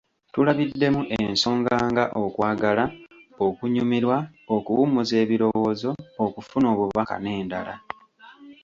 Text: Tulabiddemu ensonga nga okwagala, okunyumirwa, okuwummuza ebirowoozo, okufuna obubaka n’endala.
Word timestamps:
Tulabiddemu 0.33 1.01
ensonga 1.19 1.75
nga 1.89 2.05
okwagala, 2.23 2.85
okunyumirwa, 3.45 4.17
okuwummuza 4.55 5.13
ebirowoozo, 5.23 5.91
okufuna 6.25 6.67
obubaka 6.73 7.15
n’endala. 7.19 7.73